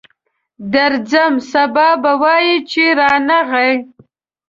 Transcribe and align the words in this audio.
درځم، 0.73 1.33
سبا 1.51 1.87
به 2.03 2.11
وایې 2.21 2.55
چې 2.71 2.83
رانغی. 2.99 3.73